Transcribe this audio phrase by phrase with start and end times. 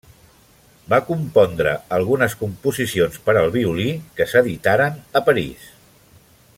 [0.93, 3.87] Va compondre algunes composicions per al violí,
[4.21, 5.71] que s'editaren a París.